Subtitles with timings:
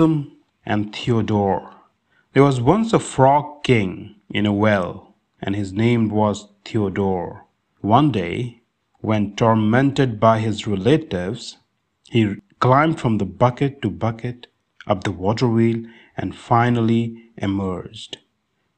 [0.00, 1.74] And Theodore.
[2.32, 7.44] There was once a frog king in a well, and his name was Theodore.
[7.82, 8.62] One day,
[9.00, 11.58] when tormented by his relatives,
[12.08, 14.46] he climbed from the bucket to bucket,
[14.86, 15.84] up the water wheel,
[16.16, 18.16] and finally emerged.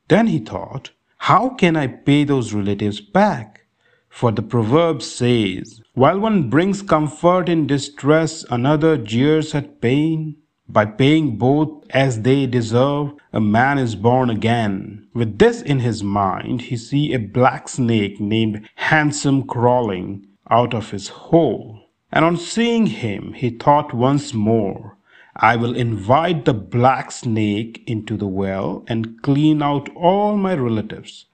[0.08, 3.66] Then he thought, How can I pay those relatives back?
[4.08, 10.41] For the proverb says, While one brings comfort in distress, another jeers at pain.
[10.72, 15.06] By paying both as they deserve, a man is born again.
[15.12, 20.90] With this in his mind, he see a black snake named Handsome crawling out of
[20.90, 21.90] his hole.
[22.10, 24.96] And on seeing him, he thought once more,
[25.36, 31.26] I will invite the black snake into the well and clean out all my relatives.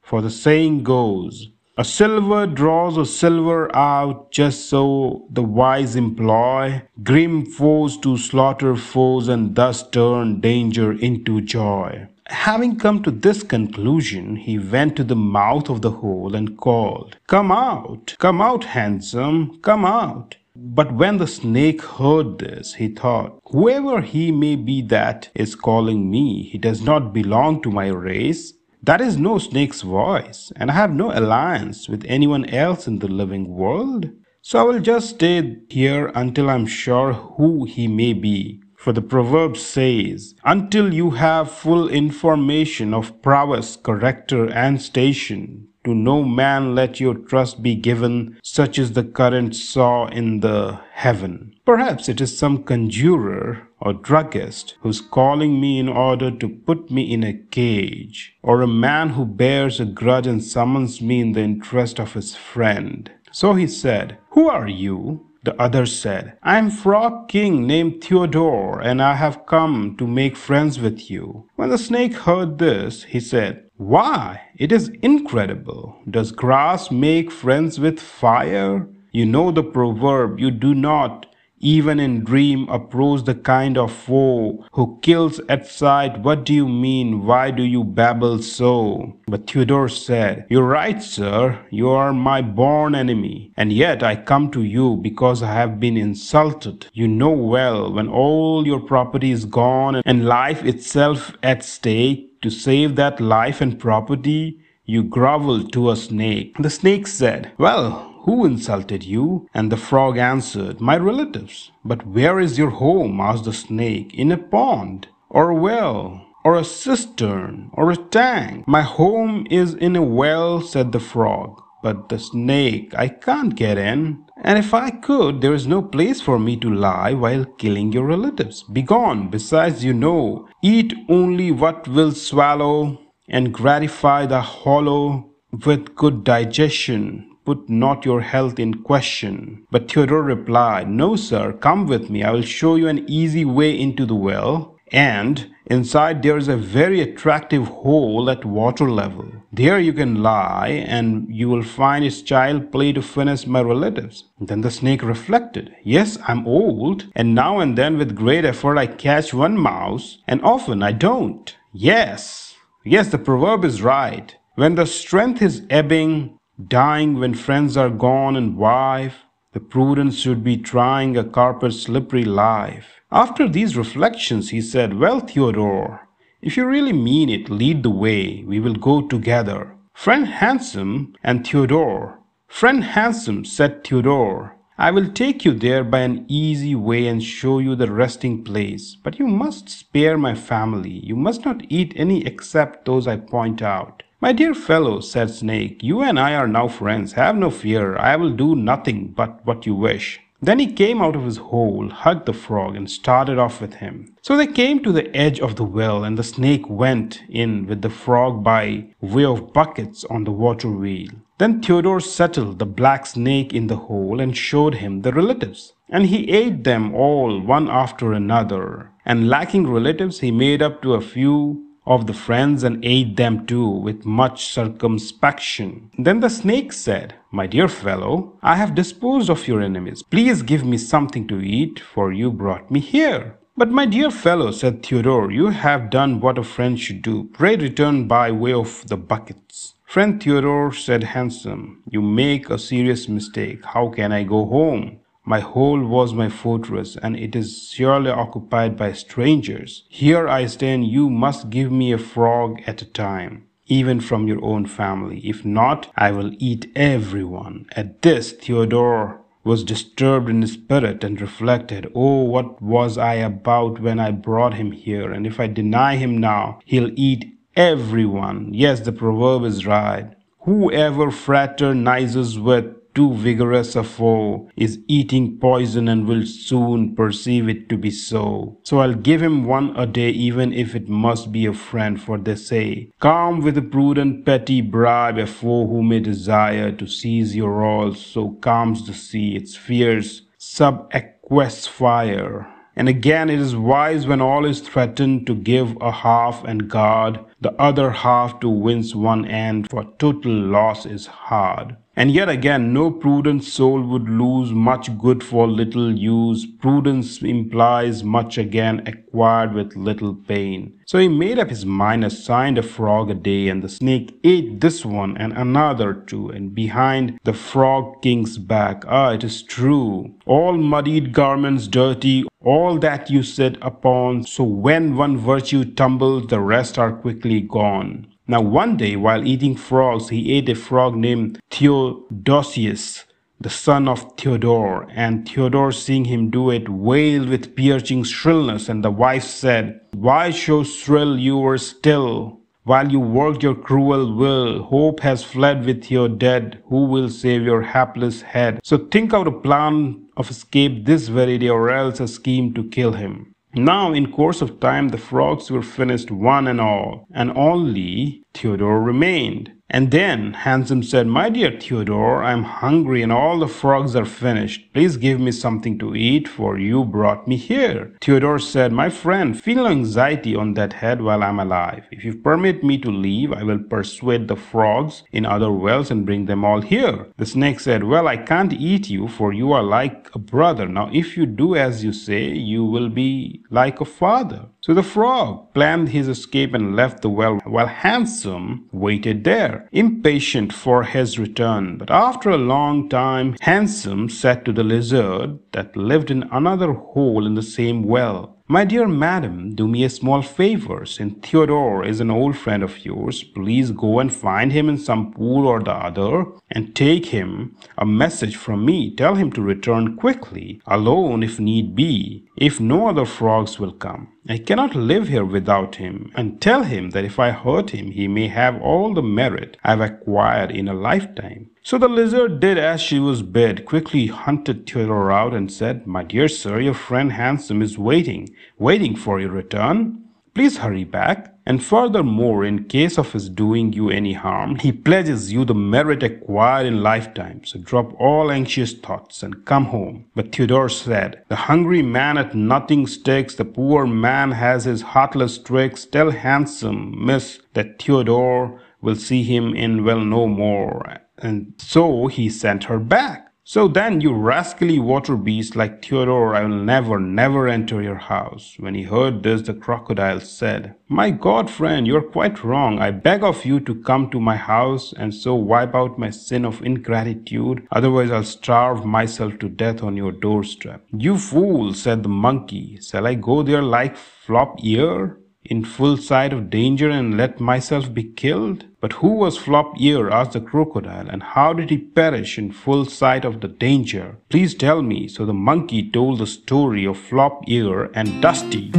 [0.00, 6.82] For the saying goes, a silver draws a silver out, just so the wise employ
[7.02, 12.06] grim foes to slaughter foes and thus turn danger into joy.
[12.28, 17.18] Having come to this conclusion, he went to the mouth of the hole and called,
[17.26, 20.36] Come out, come out, handsome, come out.
[20.56, 26.10] But when the snake heard this, he thought, Whoever he may be that is calling
[26.10, 28.54] me, he does not belong to my race.
[28.82, 33.08] That is no snake's voice, and I have no alliance with anyone else in the
[33.08, 34.10] living world.
[34.42, 38.60] So I will just stay here until I am sure who he may be.
[38.76, 45.94] For the proverb says, Until you have full information of prowess, character, and station, to
[45.94, 51.54] no man let your trust be given, such is the current saw in the heaven.
[51.64, 57.12] Perhaps it is some conjurer or druggist who's calling me in order to put me
[57.12, 61.42] in a cage, or a man who bears a grudge and summons me in the
[61.42, 63.10] interest of his friend.
[63.30, 65.26] So he said, Who are you?
[65.46, 70.36] The other said, I am Frog King named Theodore, and I have come to make
[70.36, 71.48] friends with you.
[71.54, 76.00] When the snake heard this, he said, why, it is incredible.
[76.10, 78.88] Does grass make friends with fire?
[79.12, 81.26] You know the proverb, you do not,
[81.58, 86.20] even in dream, approach the kind of foe who kills at sight.
[86.20, 87.24] What do you mean?
[87.24, 89.16] Why do you babble so?
[89.26, 91.58] But Theodore said, You're right, sir.
[91.70, 93.52] You are my born enemy.
[93.56, 96.86] And yet I come to you because I have been insulted.
[96.92, 102.50] You know well, when all your property is gone and life itself at stake, to
[102.50, 106.54] save that life and property, you grovel to a snake.
[106.60, 109.48] The snake said, Well, who insulted you?
[109.54, 111.70] And the frog answered, My relatives.
[111.84, 113.20] But where is your home?
[113.20, 114.12] asked the snake.
[114.14, 118.66] In a pond, or a well, or a cistern, or a tank.
[118.66, 121.62] My home is in a well, said the frog.
[121.84, 124.24] But the snake, I can't get in.
[124.42, 128.06] And if I could, there is no place for me to lie while killing your
[128.06, 128.64] relatives.
[128.64, 129.30] Begone!
[129.30, 132.98] Besides, you know, eat only what will swallow
[133.28, 135.30] and gratify the hollow
[135.64, 137.35] with good digestion.
[137.46, 139.66] Put not your health in question.
[139.70, 142.22] But Theodore replied, No, sir, come with me.
[142.22, 146.56] I will show you an easy way into the well and inside there is a
[146.56, 149.30] very attractive hole at water level.
[149.52, 154.24] There you can lie and you will find its child play to finish my relatives.
[154.40, 158.86] Then the snake reflected, Yes, I'm old, and now and then with great effort I
[158.86, 161.54] catch one mouse, and often I don't.
[161.72, 164.36] Yes, yes, the proverb is right.
[164.54, 170.44] When the strength is ebbing, dying when friends are gone and wife, the prudence should
[170.44, 173.00] be trying a carpet's slippery life.
[173.10, 176.08] After these reflections, he said, Well, Theodore,
[176.42, 178.44] if you really mean it, lead the way.
[178.46, 179.74] We will go together.
[179.94, 182.20] Friend Handsome and Theodore.
[182.48, 187.58] Friend Handsome, said Theodore, I will take you there by an easy way and show
[187.58, 188.94] you the resting place.
[189.02, 191.00] But you must spare my family.
[191.02, 194.02] You must not eat any except those I point out.
[194.26, 197.12] My dear fellow, said Snake, you and I are now friends.
[197.12, 197.96] Have no fear.
[197.96, 200.18] I will do nothing but what you wish.
[200.42, 204.16] Then he came out of his hole, hugged the frog, and started off with him.
[204.22, 207.82] So they came to the edge of the well, and the snake went in with
[207.82, 211.10] the frog by way of buckets on the water wheel.
[211.38, 215.74] Then Theodore settled the black snake in the hole and showed him the relatives.
[215.88, 218.90] And he ate them all one after another.
[219.04, 223.46] And lacking relatives, he made up to a few of the friends and ate them
[223.46, 225.90] too with much circumspection.
[225.98, 230.02] Then the snake said, My dear fellow, I have disposed of your enemies.
[230.02, 233.38] Please give me something to eat, for you brought me here.
[233.56, 237.30] But my dear fellow, said Theodore, you have done what a friend should do.
[237.32, 239.74] Pray return by way of the buckets.
[239.86, 243.64] Friend Theodore, said Handsome, you make a serious mistake.
[243.64, 244.98] How can I go home?
[245.26, 249.84] My hole was my fortress, and it is surely occupied by strangers.
[249.88, 254.44] Here I stand, you must give me a frog at a time even from your
[254.44, 255.18] own family.
[255.24, 257.66] If not, I will eat everyone.
[257.74, 264.00] At this, Theodore was disturbed in spirit and reflected, Oh, what was I about when
[264.00, 265.12] I brought him here?
[265.12, 268.52] And if I deny him now, he'll eat everyone.
[268.52, 270.12] Yes, the proverb is right.
[270.40, 277.68] Whoever fraternizes with too vigorous a foe is eating poison and will soon perceive it
[277.68, 278.58] to be so.
[278.64, 282.18] So I'll give him one a day, even if it must be a friend, for
[282.18, 287.36] they say, Calm with a prudent petty bribe a foe who may desire to seize
[287.36, 292.52] your all, so calms the sea its fierce subaqueous fire.
[292.78, 297.20] And again, it is wise when all is threatened to give a half and guard
[297.40, 301.76] the other half to wince one end, for total loss is hard.
[301.98, 306.44] And yet again, no prudent soul would lose much good for little use.
[306.44, 310.78] Prudence implies much again acquired with little pain.
[310.84, 314.60] So he made up his mind, assigned a frog a day, and the snake ate
[314.60, 318.84] this one and another too, and behind the frog king's back.
[318.86, 320.14] Ah, it is true.
[320.26, 324.24] All muddied garments dirty, all that you sit upon.
[324.24, 328.08] So when one virtue tumbles, the rest are quickly gone.
[328.28, 333.04] Now one day while eating frogs, he ate a frog named Theodosius,
[333.40, 334.88] the son of Theodore.
[334.90, 338.68] And Theodore, seeing him do it, wailed with piercing shrillness.
[338.68, 342.40] And the wife said, Why so shrill you were still?
[342.64, 346.60] While you worked your cruel will, hope has fled with your dead.
[346.66, 348.58] Who will save your hapless head?
[348.64, 352.64] So think out a plan of escape this very day, or else a scheme to
[352.64, 353.35] kill him.
[353.58, 358.82] Now, in course of time, the frogs were finished one and all, and only Theodore
[358.82, 359.50] remained.
[359.68, 364.04] And then Handsome said, My dear Theodore, I am hungry and all the frogs are
[364.04, 364.72] finished.
[364.72, 367.92] Please give me something to eat, for you brought me here.
[368.00, 371.84] Theodore said, My friend, feel no anxiety on that head while I am alive.
[371.90, 376.06] If you permit me to leave, I will persuade the frogs in other wells and
[376.06, 377.08] bring them all here.
[377.16, 380.68] The snake said, Well, I can't eat you, for you are like a brother.
[380.68, 384.46] Now, if you do as you say, you will be like a father.
[384.66, 390.52] So the frog planned his escape and left the well while Handsome waited there, impatient
[390.52, 391.78] for his return.
[391.78, 397.28] But after a long time, Handsome said to the lizard that lived in another hole
[397.28, 400.86] in the same well, my dear madam, do me a small favor.
[400.86, 405.12] Since Theodore is an old friend of yours, please go and find him in some
[405.12, 408.94] pool or the other and take him a message from me.
[408.94, 414.12] Tell him to return quickly, alone if need be, if no other frogs will come.
[414.28, 418.06] I cannot live here without him, and tell him that if I hurt him, he
[418.06, 421.50] may have all the merit I've acquired in a lifetime.
[421.68, 426.04] So the lizard did as she was bid, quickly hunted Theodore out and said, My
[426.04, 430.04] dear sir, your friend Handsome is waiting, waiting for your return.
[430.32, 431.34] Please hurry back.
[431.44, 436.04] And furthermore, in case of his doing you any harm, he pledges you the merit
[436.04, 437.44] acquired in lifetime.
[437.44, 440.04] So drop all anxious thoughts and come home.
[440.14, 445.36] But Theodore said, The hungry man at nothing sticks, the poor man has his heartless
[445.36, 445.84] tricks.
[445.84, 452.28] Tell handsome miss that Theodore will see him in well no more and so he
[452.28, 453.26] sent her back.
[453.48, 458.56] So then, you rascally water beast like Theodore, I will never, never enter your house.
[458.58, 462.80] When he heard this, the crocodile said, My God, friend, you are quite wrong.
[462.80, 466.44] I beg of you to come to my house and so wipe out my sin
[466.44, 467.68] of ingratitude.
[467.70, 470.84] Otherwise, I'll starve myself to death on your doorstep.
[470.92, 472.80] You fool, said the monkey.
[472.82, 475.18] Shall I go there like Flop Ear?
[475.50, 478.64] In full sight of danger and let myself be killed?
[478.80, 480.10] But who was Flop Ear?
[480.10, 484.18] asked the crocodile, and how did he perish in full sight of the danger?
[484.28, 485.08] Please tell me.
[485.08, 488.70] So the monkey told the story of Flop Ear and Dusty.